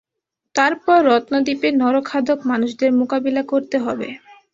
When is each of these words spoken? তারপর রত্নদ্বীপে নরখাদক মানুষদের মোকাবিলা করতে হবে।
তারপর 0.55 0.97
রত্নদ্বীপে 1.09 1.69
নরখাদক 1.81 2.39
মানুষদের 2.51 2.91
মোকাবিলা 2.99 3.43
করতে 3.51 3.77
হবে। 3.85 4.07